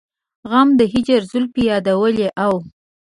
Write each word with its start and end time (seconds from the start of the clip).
غم 0.49 0.69
د 0.79 0.81
هجر 0.93 1.21
زلفې 1.31 1.63
يادولې 1.69 2.27
او 2.45 2.53